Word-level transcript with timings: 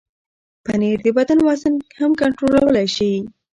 پنېر 0.65 0.97
د 1.03 1.07
بدن 1.17 1.39
وزن 1.47 1.73
هم 1.99 2.11
کنټرولولی 2.21 2.87
شي. 2.95 3.13